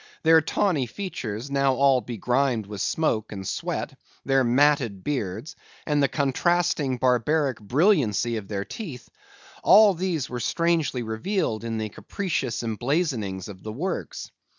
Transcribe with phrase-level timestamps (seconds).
[0.23, 3.93] Their tawny features, now all begrimed with smoke and sweat,
[4.25, 9.09] their matted beards, and the contrasting barbaric brilliancy of their teeth,
[9.61, 14.31] all these were strangely revealed in the capricious emblazonings of the works.